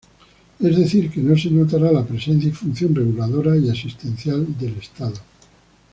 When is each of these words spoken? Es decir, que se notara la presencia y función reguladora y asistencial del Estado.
Es 0.59 0.75
decir, 0.77 1.11
que 1.11 1.21
se 1.37 1.51
notara 1.51 1.91
la 1.91 2.03
presencia 2.03 2.49
y 2.49 2.53
función 2.53 2.95
reguladora 2.95 3.55
y 3.55 3.69
asistencial 3.69 4.57
del 4.57 4.73
Estado. 4.79 5.19